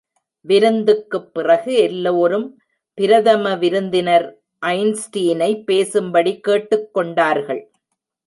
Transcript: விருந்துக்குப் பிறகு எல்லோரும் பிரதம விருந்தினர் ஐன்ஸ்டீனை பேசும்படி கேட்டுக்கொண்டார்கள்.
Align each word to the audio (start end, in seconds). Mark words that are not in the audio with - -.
விருந்துக்குப் 0.47 1.33
பிறகு 1.33 1.73
எல்லோரும் 1.73 2.59
பிரதம 2.93 3.55
விருந்தினர் 3.55 4.25
ஐன்ஸ்டீனை 4.65 5.63
பேசும்படி 5.71 6.39
கேட்டுக்கொண்டார்கள். 6.47 7.61